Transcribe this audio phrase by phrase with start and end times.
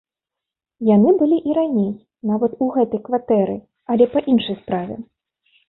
[0.95, 1.91] Яны былі і раней,
[2.31, 3.55] нават у гэтай кватэры,
[3.93, 5.01] але па іншай справе.